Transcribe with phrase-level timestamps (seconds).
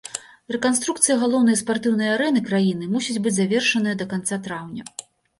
[0.53, 4.83] Рэканструкцыя галоўнай спартыўнай арэны краіны мусіць быць завершаная да канца траўня.